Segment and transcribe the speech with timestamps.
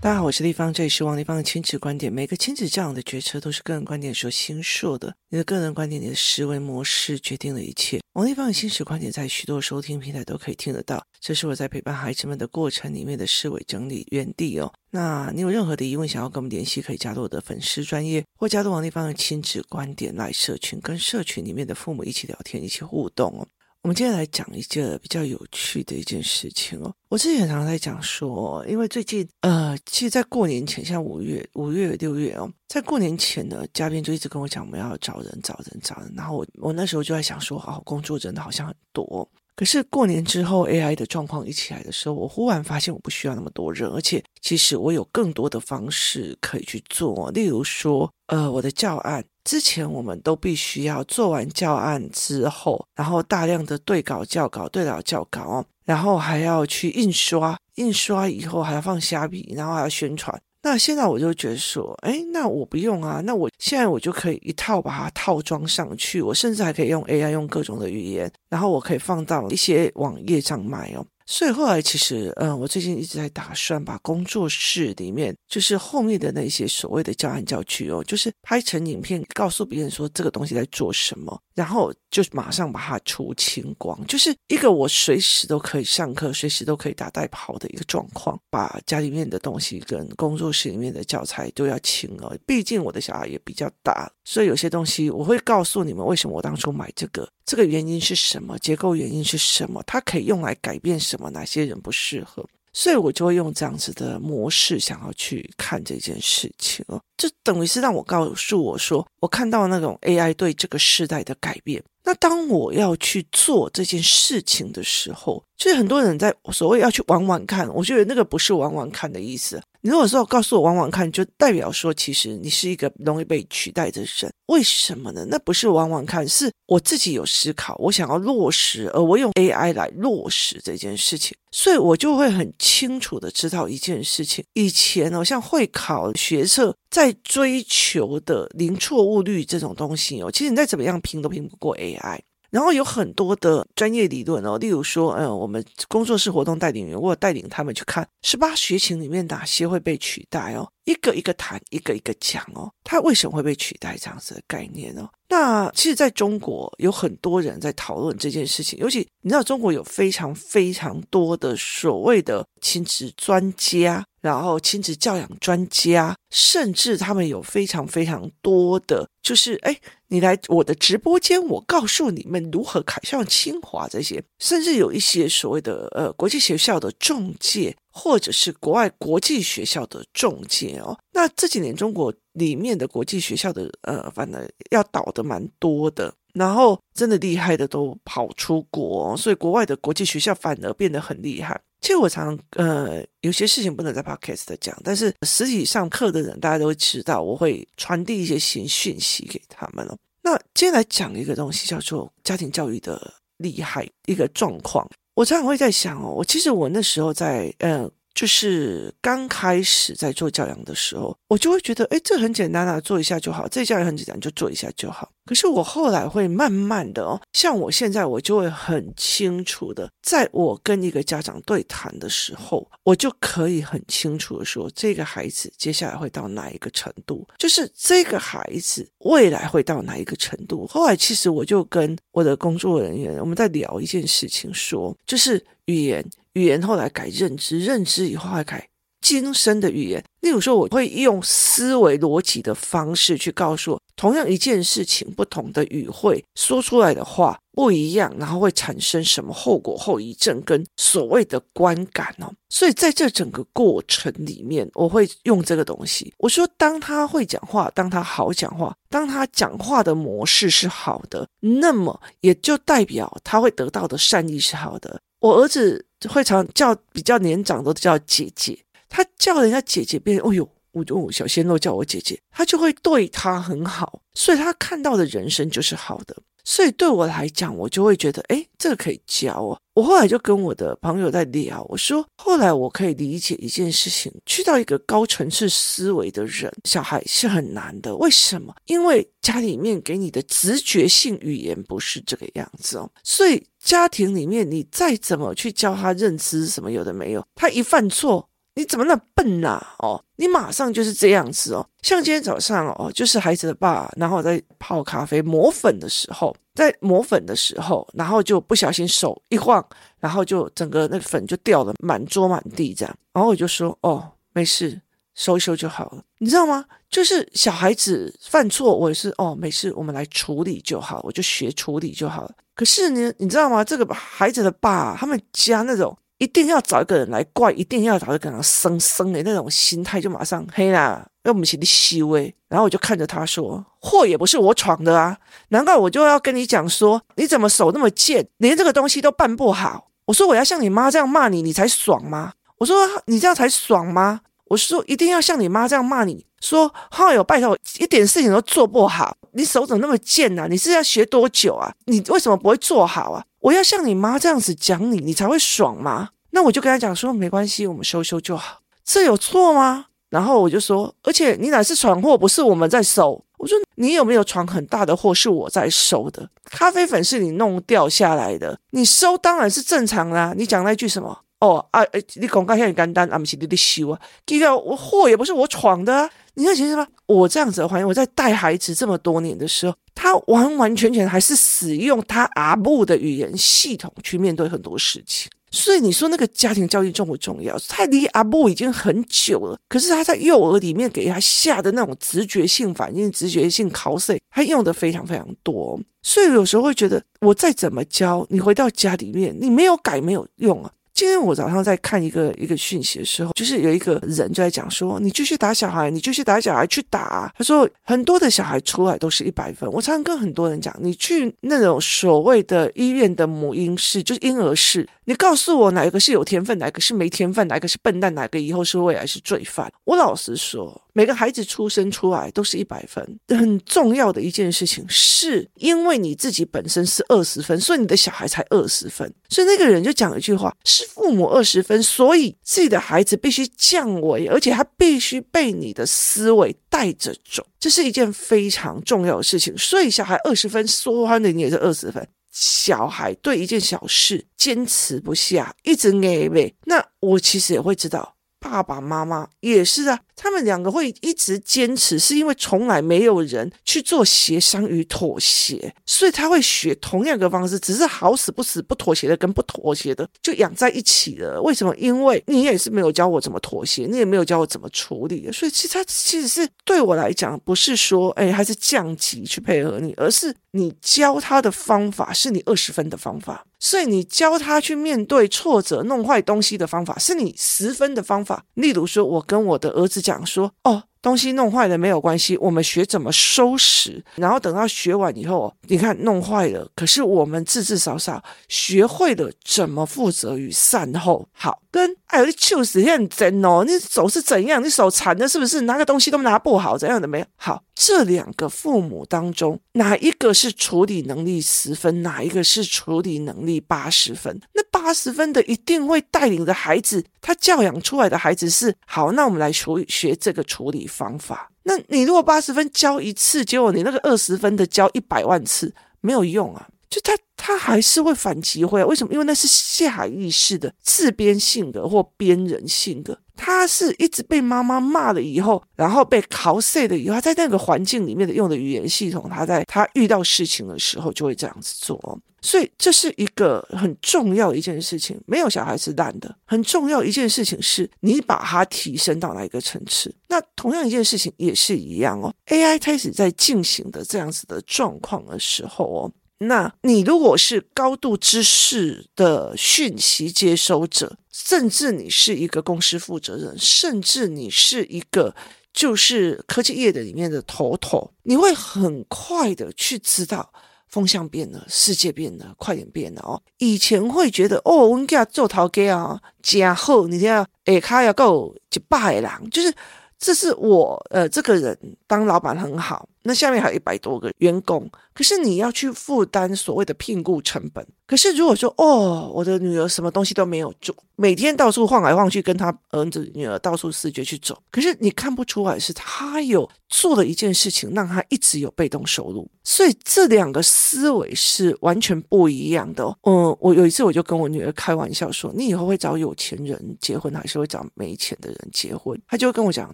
[0.00, 2.12] 大家好，我是丽芳，这里是王丽芳的亲子观点。
[2.12, 5.14] 每个亲子教养的决策都是个人观点所形塑的。
[5.28, 8.00] 你的个人观点，你的思维模式决定了一切。
[8.14, 11.06] 王丽芳的亲子观点在许多收听平台都可以听得到。
[11.20, 14.72] 这是我在陪伴孩子们的过程里面的思维整理原地哦。
[14.90, 23.46] 那你有任何的疑问想要跟我们联系，可以加入我的粉丝专业，或加入王丽芳的亲子观点来社群，跟社群里面的父母一起聊天，一起互动哦。
[23.82, 26.94] 我们今天来讲一个比较有趣的一件事情哦。
[27.08, 36.12] 我之前常常在讲说，因为最近呃，其实，在过年前，像五月、五月、六月哦，在过年前呢，嘉宾就一直跟我讲，我们要找人、找人、找人。
[36.16, 39.28] 然后我我那时候就在想说，哦，工作真的好像很多。
[39.56, 47.28] 可是过年之后，AI 的状况一起来的时候，我忽然发现我不需要那么多人，而且其实我有更多的方式可以去做。
[47.32, 49.24] 例如说，呃，我的教案。
[49.44, 60.40] 之前我们都必须要做完教案之后，然后大量的对稿、校稿、对稿、校稿，然后还要去印刷，印刷以后还要放虾皮，然后还要宣传。
[60.64, 71.04] 那现在我就觉得说，哎，那我不用啊，那我现在我就可以一套把它套装上去，我甚至还可以用 AI 用各种的语言，然后我可以放到一些网页上卖哦。
[71.32, 92.36] 所以后来其实，嗯，我最近一直在打算把工作室里面，就是后面的那些所谓的教案教具哦，就是拍成影片，告诉别人说这个东西在做什么，然后就马上把它出清光，就是一个我随时都可以上课，随时都可以打带跑的一个状况，把家里面的东西跟工作室里面的教材都要清了。
[92.46, 97.28] 毕竟我的小孩也比较大，所以有些东西我会告诉你们为什么我当初买这个。
[97.44, 98.58] 这个原因是什么？
[98.58, 99.82] 结构原因是什么？
[99.86, 101.28] 它可以用来改变什么？
[101.30, 102.46] 哪些人不适合？
[102.72, 107.00] 所以我就会用这样子的模式，想要去看这件事情哦。
[107.16, 111.82] 就等于是让我告诉我说，我看到那种 AI 对这个时代的改变。
[112.04, 119.62] 那当我要去做这件事情的时候，就是很多人在所谓要去玩玩看，我觉得那个不是玩玩看的意思。
[119.84, 124.32] 你如果说告诉我玩玩看，就代表说其实你是一个容易被取代的人。
[124.46, 125.26] 为什么呢？
[125.28, 134.44] 那不是玩玩看，是我自己有思考，我想要落实，而我用 AI 来落实这件事情，所以我就会很清楚的知道一件事情。
[134.52, 142.20] 以前哦，像会考学测在追求的零错误率这种东西哦，其实你再怎么样拼都拼不过 AI。
[142.52, 155.08] 然后有很多的专业理论哦，例如说，嗯，我们工作室活动带领员，我带领他们去看十八学情里面哪些会被取代哦，一个一个谈，一个一个讲哦，它为什么会被取代这样子的概念哦。
[155.28, 169.76] 那其实在中国有很多人在讨论这件事情，尤其你知道中国有非常非常多的所谓的亲子专家，然后亲子教养专家，甚至他们有非常非常多的，就是哎。
[170.08, 180.98] 你来我的直播间，我告诉你们如何考上清华这些，甚至有一些所谓的呃国际学校的中介，或者是国外国际学校的中介哦。
[181.12, 191.60] 那这几年中国里面的国际学校的呃，反正要倒的蛮多的，然后真的厉害的都跑出国，所以国外的国际学校反而变得很厉害。
[191.80, 199.96] 其实我常常呃有些事情不能在 podcast 讲，但是实体上课的人大家都会知道，我会传递一些新讯息给他们了。
[200.22, 204.88] 那接下来讲一个东西，叫做家庭教育的厉害一个状况。
[205.14, 207.90] 我常常会在想哦，我其实我那时候在嗯。
[208.14, 213.48] 就是刚开始在做教养的时候，我就会觉得，哎，这很简单啊，做一下就好。
[213.48, 215.10] 这教育很简单，就做一下就好。
[215.24, 230.66] 可是我后来会慢慢的哦，像我现在，我就会很清楚的，在我跟一个家长对谈的时候，我就可以很清楚的说，这个孩子接下来会到哪一个程度，就是这个孩子未来会到哪一个程度。
[230.66, 236.04] 后来其实我就跟我的工作人员，我们在聊一件事情说，说就是语言。
[236.34, 238.68] 语言后来改认知，认知以后还改
[239.00, 240.02] 今生的语言。
[240.20, 252.32] 例如说，我会用思维逻辑的方式去告诉，同样一件事情，不同的语汇说出来的话不一样，然后会产生什么后果、后遗症跟所谓的观感哦。
[252.48, 256.14] 所以在这整个过程里面，我会用这个东西。
[256.18, 265.00] 我说，当他会讲话，当他好讲话，当他讲话的模式是好的，那么也就代表他会得到的善意是好的。
[265.18, 265.84] 我儿子。
[266.08, 268.58] 会常叫比较年长的叫姐姐，
[268.88, 276.16] 他叫人家姐姐变，哦呦，我就小鲜肉叫我姐姐，他就会对他很好，所以他看到的人生就是好的。
[276.44, 279.58] 所以对我来讲，我就会觉得，诶，这个可以教哦。
[279.74, 287.96] 我后来就跟我的朋友在聊，我说，后来我可以理解一件事情，去到一个高层次思维的人，小孩是很难的。
[287.96, 288.54] 为什么？
[288.66, 292.90] 因为家里面给你的直觉性语言不是这个样子哦。
[293.02, 301.66] 所以家庭里面，你再怎么去教他认知什么有的没有，他一犯错，你怎么那笨呐、哦，你马上就是这样子哦。
[301.82, 309.64] 像今天早上哦，就是孩子的爸，然后在泡咖啡磨粉的时候，在磨粉的时候，然后就不小心手一晃，
[309.98, 312.94] 然后就整个那个粉就掉了满桌满地这样。
[313.12, 314.80] 然后我就说哦，没事，
[315.14, 316.02] 收一收就好了。
[316.18, 316.64] 你知道吗？
[316.90, 322.34] 就是小孩子犯错，我也是哦，没事，我们来处理就好，我就学处理就好了。
[322.54, 323.64] 可是呢，你知道吗？
[323.64, 332.32] 这个孩子的爸，他们家那种一定要找一个人来怪，一定要找一个人生生的那种心态，就马上黑啦，要我们心里虚微。
[332.48, 350.46] 然后我就看着他说：“祸也不是我闯的啊，难怪我就要跟你讲说，你怎么手那么贱，连这个东西都办不好。”我说：“我要像你妈这样骂你，你才爽吗？”我说：“你这样才爽吗？”我说：“一定要像你妈这样骂你。”说，哈哟，拜托，一点事情都做不好，你手怎么那么贱呢、啊？
[350.48, 351.72] 你是要学多久啊？
[351.86, 353.24] 你为什么不会做好啊？
[353.42, 356.10] 我要像你妈这样子讲你，你才会爽吗？
[356.30, 359.86] 那我就跟他讲说，没关系，我们收收就好，这有错吗？
[360.10, 363.22] 然后我就说，而且你哪是闯祸，不是我们在收。
[363.38, 366.28] 我说你有没有闯很大的祸，是我在收的。
[366.44, 371.18] 咖啡粉是你弄掉下来的，你收当然是正常啦、你讲那句什么？
[371.40, 371.82] 哦啊，
[372.14, 376.08] 你广告很简单，啊不是你的修啊，第二我祸也不是我闯的啊。
[376.34, 385.30] 你看，其实吧，我这样子的环境，我在带孩子这么多年的时候，他完完全全还是使用他阿母的语言系统去面对很多事情。
[385.50, 387.58] 所以你说那个家庭教育重不重要？
[387.68, 395.78] 他离阿母已经很久了，可是他在幼儿里面给他下的那种直觉性反应、直觉性考试，他用的非常非常多。
[396.02, 400.72] 所以有时候会觉得，我再怎么教，你回到家里面，你没有改没有用啊。
[401.02, 409.68] 今天我早上在看一个一个讯息的时候，就是有一个人就在讲说：“你继续打小孩，你继续打小孩，去打。”他说很多的小孩出来都是一百分。
[409.72, 419.68] 我常常跟很多人讲，你去那种所谓的医院的母婴室，就是婴儿室，你告诉我哪一个是有天分，哪一个是没天分，哪一个是笨蛋，哪个以后是未来是罪犯。
[419.82, 420.80] 我老实说。
[420.92, 429.10] 每个孩子出生出来都是一百分，很重要的一件事情，是因为你自己本身是二十分，所以你的小孩才二十分。
[429.28, 439.56] 所以那个人就讲一句话：是父母二十分，所以自己的孩子必须降维，而且他必须被你的思维带着走，这是一件非常重要的事情。
[439.56, 442.06] 所以小孩二十分，说穿了你也是二十分。
[442.30, 448.11] 小孩对一件小事坚持不下，一直挨背，那我其实也会知道。
[448.42, 461.40] 爸爸妈妈也是啊，他们两个会一直坚持，是因为从来没有人去做协商与妥协，所以他会学同样的方式，只是好死不死不妥协的跟不妥协的就养在一起了。
[461.40, 461.72] 为什么？
[461.76, 473.46] 因为你也是没有教我怎么妥协，你也没有教我怎么处理，所以其实他其实是对我来讲，不是说哎还是降级去配合你，而是你教他的方法是你二十分的方法。
[473.64, 478.44] 所以你教他去面对挫折、弄坏东西的方法，是你十分的方法。
[478.54, 491.28] 例如说，我跟我的儿子讲说：“哦。”东西弄坏了没有关系，我们学怎么收拾，然后等到学完以后，你看弄坏了，可是我们至至少少学会了怎么负责与善后。
[491.32, 494.62] 好，跟哎呦你糗死很真哦，你手是怎样？
[494.64, 495.62] 你手残的是不是？
[495.62, 497.26] 拿个东西都拿不好，怎样的没有？
[497.36, 504.40] 好，这两个父母当中，哪一个是处理能力十分，哪一个是处理能力八十分？
[504.54, 509.10] 那八十分的一定会带领着孩子，他教养出来的孩子是好。
[509.12, 517.12] 那我们来学学这个处理方法，那你如果八十分交一次，结果你那个二十分的交一百万次没有用啊，就他
[517.44, 518.86] 他还是会反击回来。
[518.86, 519.12] 为什么？
[519.12, 532.20] 因为那是下意识的自编性格或编人性格，他是一直被妈妈骂了以后，然后被考碎了以后，他在那个环境里面的用的语言系统，他在他遇到事情的时候就会这样子做。
[532.44, 536.32] 所以这是一个很重要一件事情，没有小孩是烂的。
[536.44, 540.12] 很重要一件事情是你把它提升到哪一个层次。
[540.28, 542.32] 那同样一件事情也是一样哦。
[542.46, 546.12] AI 开始在进行的这样子的状况的时候哦，
[546.48, 555.34] 那你如果是高度知识的讯息接收者，甚至你是一个公司负责人，甚至你是一个
[555.72, 560.52] 就是科技业的里面的头头，你会很快的去知道。
[560.88, 563.40] 风向变了，世界变了，快点变了哦！
[563.56, 567.32] 以前会觉得哦，我们家做头家啊，家后，你听，
[567.64, 569.74] 哎，他要够一百郎，就是
[570.18, 577.86] 这是我呃，这个人当老板很好，那下面还有一百多个员工，可是你要去负担所谓的聘雇成本。
[578.06, 589.48] 可是如果说哦，我的女儿什么东西都没有做，每天到处晃来晃去，跟她儿子女儿到处视觉去走，可是你看不出来是她有做了一件事情，让她一直有被动收入。
[589.64, 593.16] 所以这两个思维是完全不一样的哦。
[593.22, 599.90] 嗯，我有一次我就跟我女儿开玩笑说：“你以后会找有钱人结婚，还是会找没钱的人结婚？”她就会跟我讲：“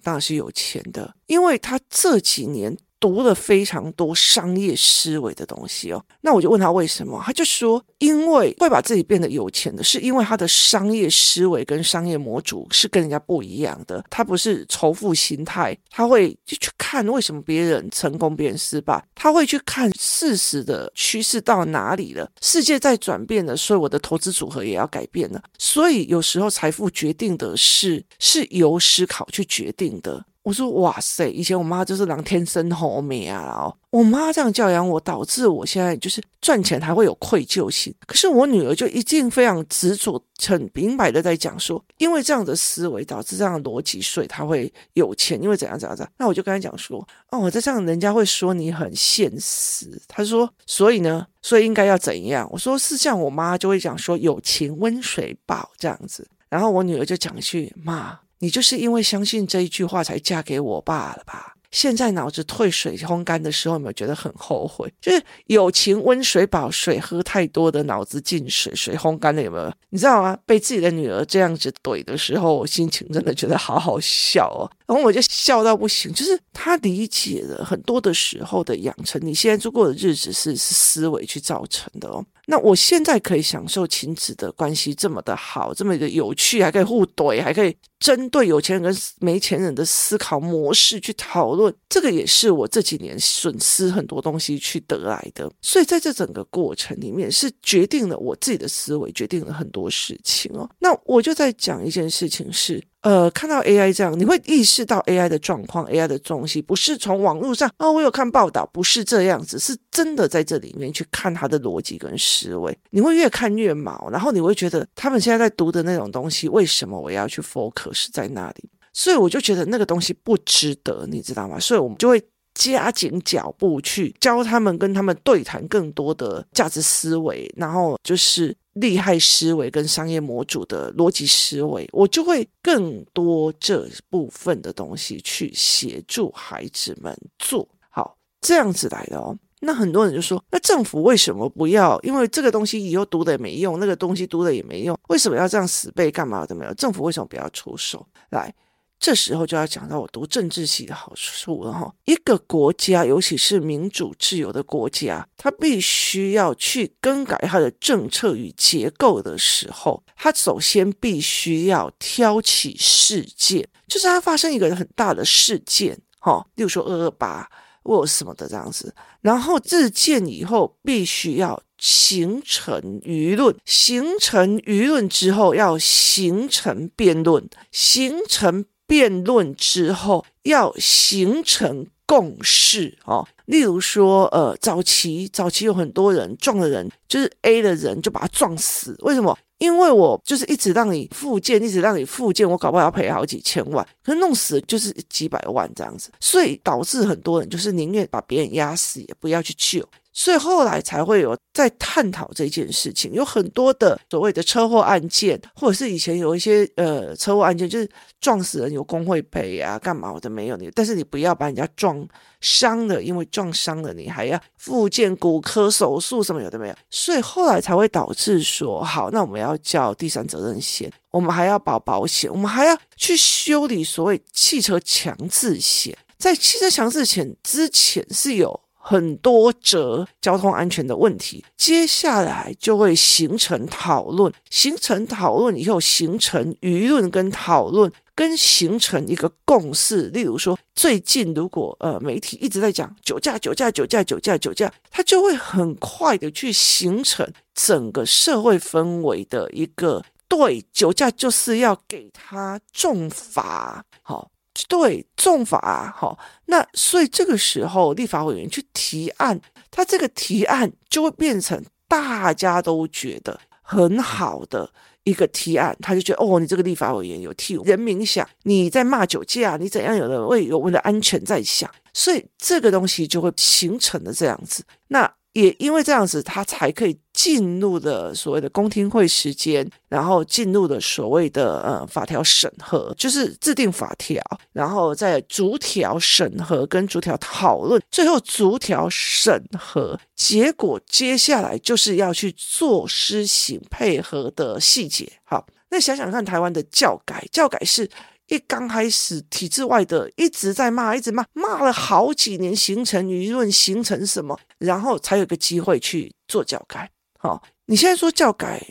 [0.03, 30.25] 当然是有钱的，因为她这几年。”读了非常多商业思维的东西哦，那我就问他为什么，他就说，因为会把自己变得有钱的，是因为他的商业思维跟商业模组是跟人家不一样的，他不是仇富心态，他会就去看为什么别人成功，别人失败，他会去看事实的趋势到哪里了，世界在转变了，所以我的投资组合也要改变了，所以有时候财富决定的是是由思考去决定的。
[30.49, 37.95] 我说哇塞，以前我妈就是人天生好命啊，然后我妈这样教养我，导致我现在就是赚钱还会有愧疚心。
[38.07, 45.39] 可是我女儿就一定非常执着、很明白的在讲说，因为这样的思维导致这样的逻辑，所以她会有钱。
[45.43, 50.01] 因为怎样怎样怎样，那我就跟她讲说，哦，我在这样人家会说你很现实。
[50.09, 52.49] 她说，所以呢，所以应该要怎样？
[52.51, 56.27] 我说是像我妈就会讲说，有情温水饱这样子。
[56.49, 58.19] 然后我女儿就讲一句妈。
[58.39, 61.55] 你就是因为相信这一句话才嫁给我爸了吧？
[61.71, 64.91] 现在脑子退水烘干的时候，有没有觉得很后悔？
[65.03, 69.71] 就是有情温水饱，水喝太多的脑子进水，水烘干了有没有？
[69.91, 70.35] 你知道吗？
[70.47, 74.65] 被自己的女儿这样子怼的时候，我心情真的觉得好好笑哦。
[74.87, 82.25] 然后我就笑到不行，就是他理解了很多的时候的养成，你现在度过的日子是是思维去造成的哦。
[82.51, 95.51] 那我现在可以享受亲子的关系这么的好，这么的有趣，还可以互怼，还可以针对有钱人跟没钱人的思考模式去讨论，这个也是我这几年损失很多东西去得来的。
[95.61, 100.67] 所以在这整个过程里面，是决定了我自己的思维，决定了很多事情哦。
[100.79, 102.83] 那我就在讲一件事情是。
[103.03, 118.69] 呃，看到 AI 这样，你会意识到 AI 的状况，AI 的东西不是从网络上哦，我有看报道，不是这样子，是真的在这里面去看它的逻辑跟思维，你会越看越毛，然后你会觉得他们现在在读的那种东西，为什么我要去 focus 在那里？
[118.93, 121.57] 所以我就觉得那个东西不值得，你知道吗？
[121.61, 122.21] 所以我们就会
[122.55, 128.53] 加紧脚步去教他们，跟他们对谈更多的价值思维，然后就是。
[128.81, 139.37] 利害思维跟商业模组的逻辑思维，我就会更多这部分的东西去协助孩子们做好这样子来的哦。
[139.61, 141.99] 那很多人就说，那政府为什么不要？
[142.03, 146.73] 因为这个东西以后读的也没用，那个东西读的也没用，为什么要这样死背干嘛都没有？
[146.75, 148.55] 政府为什么不要出手来？
[149.01, 151.95] 这时候就要讲到我读政治系的好处了哈。
[152.05, 167.49] 一个国家，尤其是民主自由的国家，它必须要去更改它的政策与结构的时候，它首先必须要挑起事件，就是它发生一个很大的事件，哈，例如说二二八
[167.85, 168.93] 或什么的这样子。
[169.21, 178.65] 然后事件以后必须要形成舆论，形成舆论之后要形成辩论，形成。
[178.89, 189.39] 辩论之后要形成共识哦，例如说，呃，早期早期有很多人撞了人，就是 A 的人就把他撞死，为什么？
[189.59, 199.87] 因为我就是一直让你复健，一直让你复健，我搞不好要赔好几千万，可是弄死就是几百万这样子，所以导致很多人就是宁愿把别人压死，也不要去救。
[200.19, 207.89] 所以后来才会有在探讨这件事情，有很多的所谓的车祸案件，或者是以前有一些呃车祸案件，就是
[208.21, 210.29] 撞死人有工会赔啊，干嘛的？
[210.29, 212.05] 没有你，但是你不要把人家撞
[212.41, 228.61] 伤了，因为撞伤了你还要复健、骨科手术什么有的没有，所以后来才会导致说，好，那我们要叫第三责任险，我们还要保保险，我们还要去修理所谓汽车强制险，在汽车强制险之前是有。
[228.89, 240.09] 很多则交通安全的问题，接下来就会形成讨论，形成讨论以后，形成舆论跟讨论，跟形成一个共识。
[240.09, 254.31] 例如说，最近如果呃媒体一直在讲酒驾、酒驾、酒驾、酒驾、酒驾，它就会很快的去形成整个社会氛围的一个对酒驾就是要给他重罚，好。
[254.67, 264.71] 对，重罚好，那所以这个时候立法委员去提案，他这个提案就会变成大家都觉得很好的
[265.05, 274.65] 一个提案，他就觉得哦，你这个立法委员有替人民想，你在骂酒驾，你怎样有的为我们的安全在想，所以这个东西就会形成了这样子。
[274.89, 275.18] 那。
[275.39, 284.21] 也因为这样子，他才可以进入的所谓的公听会时间，然后进入的所谓的呃法条审核，就是制定法条，
[284.53, 295.13] 然后再逐条审核跟逐条讨论，最后逐条审核，结果接下来就是要去做施行配合的细节。
[295.23, 297.89] 好，那想想看，台湾的教改，教改是。
[298.29, 306.91] 一刚开始，体制外的一直在骂，一直骂，骂了好几年，形成舆论，形成什么，然后才有个机会去做教改。
[307.19, 308.65] 好、你现在说教改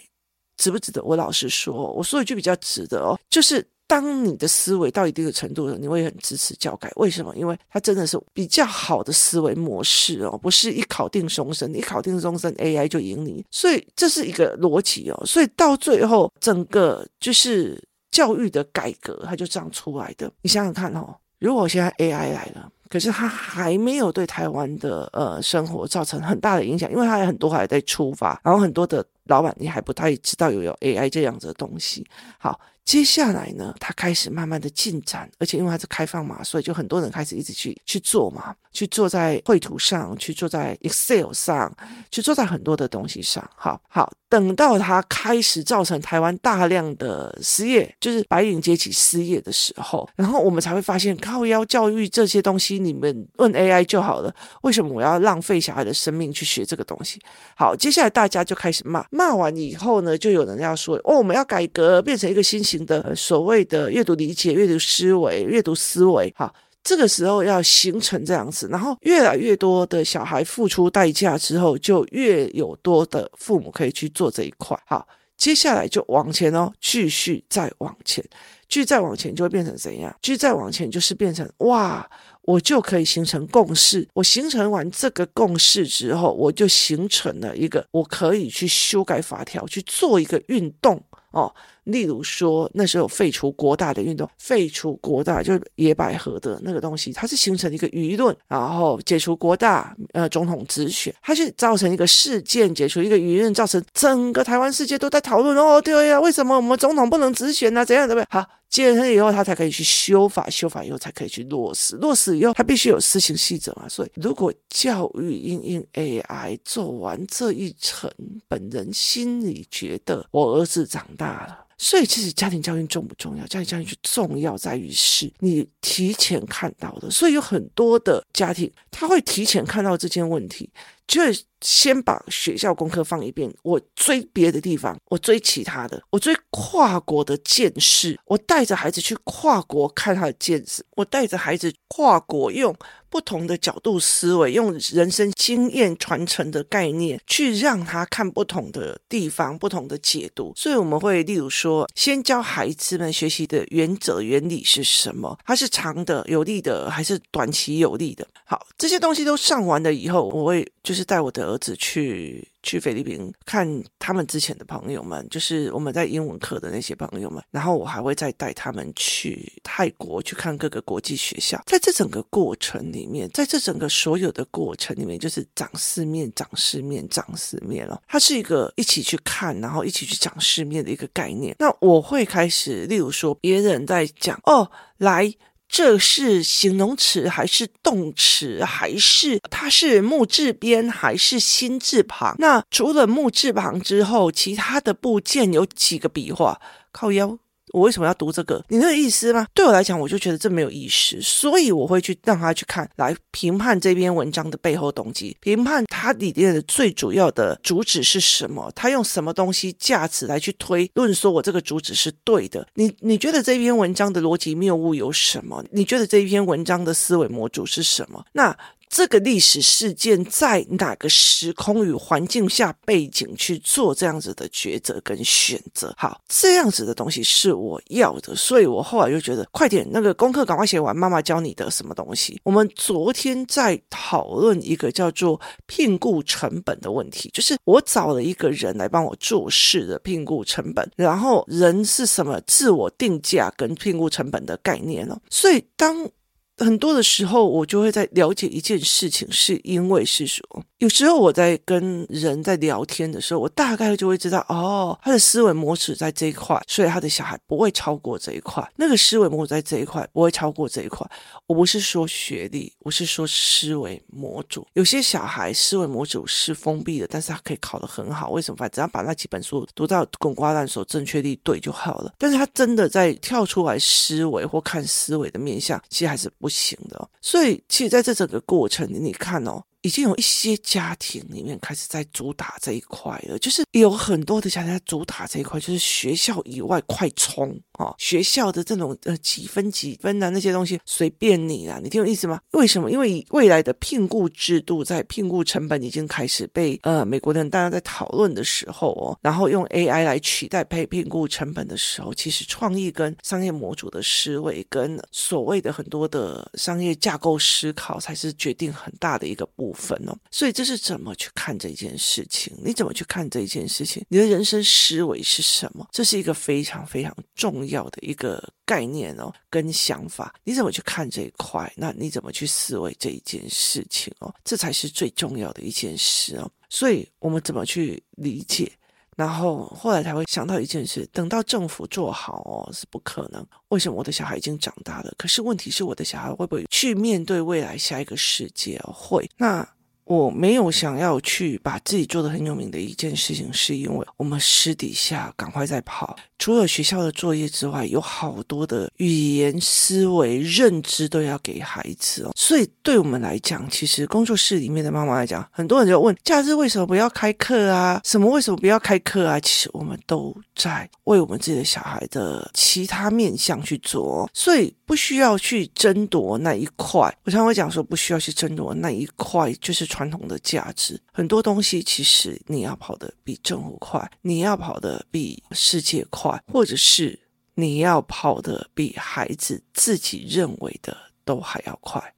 [0.58, 1.04] 值不值得？
[1.04, 6.92] 我老实说，我说一句比较值得哦，就是当你的思维到一定的程度了，你会很支持教改。
[6.96, 7.36] 为什么？
[7.36, 15.24] 因为它真的是比较好的思维模式哦，不是一考定终身，一考定终身 AI 就赢你，所以这是一个逻辑哦。
[15.26, 17.84] 所以到最后，整个就是。
[18.12, 20.32] 教育的改革，它就这样出来的。
[20.42, 32.06] 你想想看哦，如果现在 AI 来了，可是它还没有对台湾的呃生活造成很大的影响，因为它有很多还在出发，然后很多的老板你还不太知道有有 AI 这样子的东西。
[32.38, 32.60] 好。
[32.88, 41.70] 接下来呢，它开始慢慢的进展，而且因为它是开放嘛，所以就很多人开始一直去去做嘛，去做在绘图上，去做在 Excel 上，
[42.10, 43.46] 去做在很多的东西上。
[43.58, 54.34] 好好，等到它开始造成台湾大量的失业，就是白领阶级失业的时候，然后我们才会发现靠腰教育这些东西，你们问 AI 就好了。
[54.62, 57.20] 为什么我要浪费小孩的生命去学这个东西？
[57.58, 62.78] 好，接下来大家就开始骂，骂完以后呢，就有人要说，哦，我们要改革，变成一个新型。
[62.88, 74.80] 的所谓的阅读理解、阅读思维、阅读思维，哈，这个时候要形成这样子，然后越来越多的小孩付出代价之后，就越有多的父母可以去做这一块。
[74.86, 75.06] 好，
[75.38, 78.24] 接下来就往前哦，继续再往前，
[78.68, 80.14] 继续再往前就会变成怎样？
[80.22, 82.10] 继续再往前就是变成哇，
[82.42, 84.08] 我就可以形成共识。
[84.14, 91.02] 我形成完这个共识之后，我就形成了一个我可以去修改法条，去做一个运动
[91.38, 91.54] 哦。
[91.86, 107.86] 例如说，那时候废除国大的运动，废除国大就是野百合的那个东西，它是形成一个舆论，然后解除国大呃总统直选，它是造成一个事件，解除一个舆论，造成整个台湾世界都在讨论哦，对呀，为什么我们总统不能直选呢？
[107.86, 108.28] 怎样怎么样？
[108.30, 113.88] 好，解成以后，他才可以去修法，修法以后才可以去落实，落实以后，他必须有施行细则嘛。
[113.88, 118.12] 所以，如果教育因应 AI 做完这一层，
[118.48, 121.66] 本人心里觉得我儿子长大了。
[121.80, 123.46] 所以，其实家庭教育重不重要？
[123.46, 127.10] 家庭教育就重要在于是你提前看到的。
[127.10, 130.70] 所以有很多的家庭，他会提前看到这件问题。
[131.06, 131.22] 就
[131.62, 142.76] 先把学校功课放一遍，我追别的地方，我追其他的，我追跨国的见识，我带着孩子去跨国看他的见识，我带着孩子跨国用
[143.10, 150.54] 不同的角度思维，用人生经验传承的概念去让他看不同的地方，不同的解读。
[150.56, 155.38] 所以我们会例如说，先教孩子们学习的原则原理是什么？
[155.46, 158.28] 它是长的有利的，还是短期有利的？
[158.46, 171.62] 好，这些东西都上完了以后，我会就是带我的儿子去去菲律宾看他们之前的朋友们，就是我们在英文课的那些朋友们，然后我还会再带他们去泰国去看各个国际学校。
[171.66, 178.02] 在这整个过程里面，在这整个所有的过程里面，就是长世面、长世面、长世面了。
[178.08, 181.56] 它是一个一起去看，然后一起去长世面的一个概念。
[181.60, 185.34] 那我会开始，例如说别人在讲哦，来。
[185.70, 188.64] 这是形容词还是动词？
[188.64, 192.36] 还是它是木字边还是心字旁？
[192.40, 196.60] 那除了木字旁之后，其他的部件有几个笔画？
[196.92, 197.38] 靠腰。
[197.74, 198.64] 我为什么要读这个？
[198.70, 199.48] 你那个意思吗？
[199.54, 212.68] 对我来讲，我就觉得这没有意思，所以我会去让他去看，来评判这篇文章的背后动机，评判它里面的最主要的主旨是什么，他用什么东西价值来去推论说我这个主旨是对的。
[212.76, 215.64] 你你觉得这篇文章的逻辑谬误有什么？
[215.72, 218.26] 你觉得这篇文章的思维模组是什么？
[218.34, 218.58] 那。
[218.90, 225.94] 这个历史事件在哪个时空与环境下背景去做这样子的抉择跟选择？
[225.98, 232.40] 好，这样子的东西是我要的，所以我后来就觉得，快点那个功课赶快写完，妈妈教你的什么东西？
[232.44, 242.42] 我们昨天在讨论一个叫做聘雇成本的问题，就是我找了一个人来帮我做事的聘雇成本，然后人是什么？
[242.48, 245.20] 自我定价跟聘雇成本的概念哦。
[245.30, 246.10] 所以当
[246.58, 250.44] 很多的时候，我就会在了解一件事情，是因为是说，
[250.80, 258.64] 有时候我在跟人在聊天的时候，我大概就会知道，哦，他的思维模式在这一块，所以他的小孩不会超过这一块。
[258.76, 261.10] 那个思维模式在这一块不会超过这一块。
[261.48, 264.68] 我不是说学历，我是说思维模组。
[264.74, 268.30] 有些小孩思维模组是封闭的，但是他可以考得很好。
[268.30, 268.58] 为什么？
[268.58, 272.14] 反正只要把那几本书读到滚瓜烂熟，正确率对就好了。
[272.20, 277.10] 但是他真的在跳出来思维或看思维的面向，其实还是不行的。
[277.20, 279.64] 所以，其实在这整个过程，你看哦。
[279.82, 287.94] 已经有一些家庭里面开始在主打这一块了，就是有很多的家庭在主打这一块，就是学校以外快冲啊！
[287.98, 292.40] 学校的这种呃几分几分啊那些东西随便你啦，你听我意思吗？
[292.52, 292.92] 为什么？
[292.92, 309.78] 因为未来的聘雇制度在聘雇成本已经开始被呃美国人大家在讨论的时候哦，然后用 AI 来取代配聘雇成本的时候，其实创意跟商业模组的思维跟所谓的很多的商业架构思考才是决定很大的一个部部。
[309.78, 312.52] 分哦，所以这是怎么去看这件事情？
[312.64, 314.04] 你怎么去看这一件事情？
[314.10, 315.88] 你的人生思维是什么？
[315.92, 320.34] 这是一个非常非常重要的一个概念哦，跟想法。
[320.44, 321.72] 你怎么去看这一块？
[321.78, 324.34] 那你怎么去思维这一件事情哦？
[324.44, 326.52] 这才是最重要的一件事哦。
[326.70, 328.72] 所以我们怎么去理解？
[329.18, 333.46] 然后后来才会想到一件事：等到政府做好哦，是不可能。
[333.68, 335.14] 为什么我的小孩已经长大了？
[335.18, 338.80] 可是问题是我的小孩会不会去面对未来下一个世界？
[338.86, 339.30] 会。
[339.36, 339.68] 那。
[340.08, 346.16] 我没有想要去把自己做的很有名的一件事情，是因为我们私底下赶快在跑。
[346.40, 352.32] 除了学校的作业之外，有好多的语言、思维、认知都要给孩子哦。
[352.36, 358.00] 所以对我们来讲，其实工作室里面的妈妈来讲，很多人就问：假日为什么不要开课啊？
[358.06, 359.38] 什么为什么不要开课啊？
[359.40, 367.14] 其实我们都在为我们自己的小孩的其他面向去做，所以不需要去争夺那一块。
[367.26, 369.86] 我常会讲说，不需要去争夺那一块，就是。
[369.98, 377.20] 传统的价值，很多东西其实你要跑得比政府快，你要跑得比世界快，或者是
[377.56, 382.14] 你要跑得比孩子自己认为的都还要快。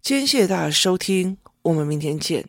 [0.00, 2.48] 今天谢谢大家收听，我们明天见。